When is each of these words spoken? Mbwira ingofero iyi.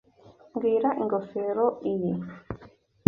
Mbwira 0.55 0.89
ingofero 1.01 1.65
iyi. 1.91 2.11